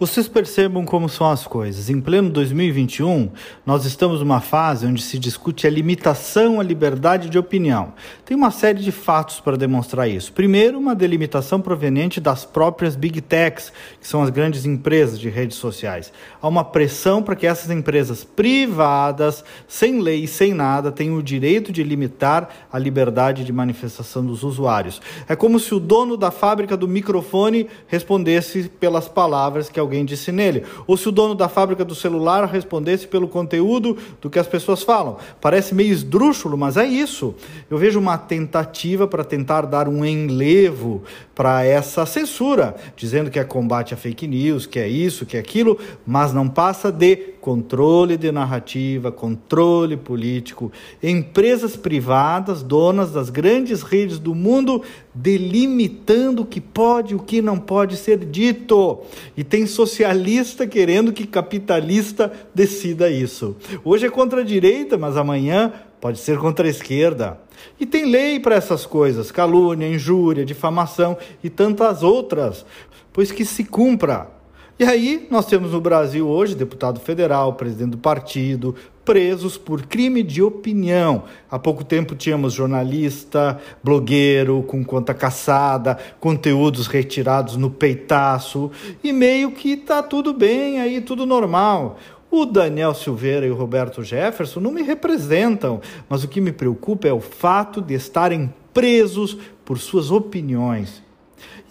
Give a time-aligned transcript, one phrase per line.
[0.00, 1.90] Vocês percebam como são as coisas.
[1.90, 3.30] Em pleno 2021,
[3.66, 7.92] nós estamos numa fase onde se discute a limitação à liberdade de opinião.
[8.24, 10.32] Tem uma série de fatos para demonstrar isso.
[10.32, 15.56] Primeiro, uma delimitação proveniente das próprias big techs, que são as grandes empresas de redes
[15.56, 16.12] sociais.
[16.40, 21.72] Há uma pressão para que essas empresas privadas, sem lei sem nada, tenham o direito
[21.72, 25.02] de limitar a liberdade de manifestação dos usuários.
[25.28, 30.32] É como se o dono da fábrica do microfone respondesse pelas palavras que alguém disse
[30.32, 34.46] nele, ou se o dono da fábrica do celular respondesse pelo conteúdo do que as
[34.46, 35.16] pessoas falam.
[35.40, 37.34] Parece meio esdrúxulo, mas é isso.
[37.70, 41.02] Eu vejo uma tentativa para tentar dar um enlevo
[41.34, 45.40] para essa censura, dizendo que é combate a fake news, que é isso, que é
[45.40, 50.70] aquilo, mas não passa de controle de narrativa, controle político,
[51.02, 54.82] empresas privadas, donas das grandes redes do mundo,
[55.20, 59.00] delimitando o que pode e o que não pode ser dito.
[59.36, 63.56] E tem socialista querendo que capitalista decida isso.
[63.84, 67.40] Hoje é contra a direita, mas amanhã pode ser contra a esquerda.
[67.80, 72.64] E tem lei para essas coisas: calúnia, injúria, difamação e tantas outras,
[73.12, 74.37] pois que se cumpra.
[74.80, 80.22] E aí, nós temos no Brasil hoje deputado federal, presidente do partido, presos por crime
[80.22, 81.24] de opinião.
[81.50, 88.70] Há pouco tempo tínhamos jornalista, blogueiro com conta caçada, conteúdos retirados no peitaço,
[89.02, 91.98] e meio que tá tudo bem aí, tudo normal.
[92.30, 97.08] O Daniel Silveira e o Roberto Jefferson não me representam, mas o que me preocupa
[97.08, 101.02] é o fato de estarem presos por suas opiniões.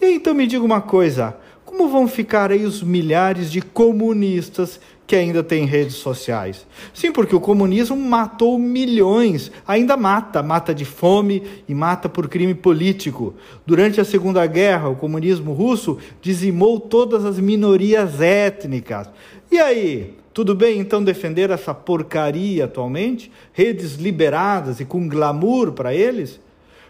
[0.01, 1.37] E aí, então me diga uma coisa:
[1.77, 6.65] como vão ficar aí os milhares de comunistas que ainda têm redes sociais?
[6.91, 12.55] Sim, porque o comunismo matou milhões, ainda mata, mata de fome e mata por crime
[12.55, 13.35] político.
[13.63, 19.07] Durante a Segunda Guerra, o comunismo russo dizimou todas as minorias étnicas.
[19.51, 20.15] E aí?
[20.33, 23.31] Tudo bem então defender essa porcaria atualmente?
[23.53, 26.39] Redes liberadas e com glamour para eles?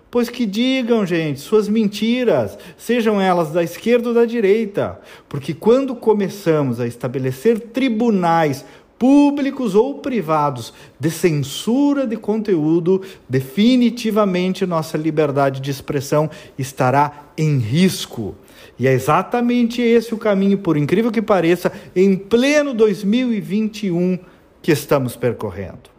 [0.09, 5.95] Pois que digam, gente, suas mentiras, sejam elas da esquerda ou da direita, porque quando
[5.95, 8.63] começamos a estabelecer tribunais
[8.97, 18.35] públicos ou privados de censura de conteúdo, definitivamente nossa liberdade de expressão estará em risco.
[18.79, 24.19] E é exatamente esse o caminho, por incrível que pareça, em pleno 2021
[24.61, 25.96] que estamos percorrendo.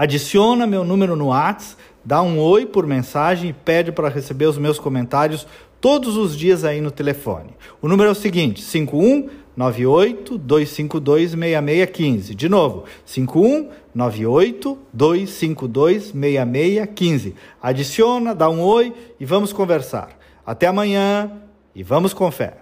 [0.00, 4.56] Adiciona meu número no WhatsApp, dá um oi por mensagem e pede para receber os
[4.56, 5.46] meus comentários
[5.78, 7.50] todos os dias aí no telefone.
[7.82, 12.34] O número é o seguinte: 5198 252 6615.
[12.34, 17.34] De novo, 5198 252 6615.
[17.60, 20.18] Adiciona, dá um oi e vamos conversar.
[20.46, 21.30] Até amanhã
[21.74, 22.56] e vamos com fé.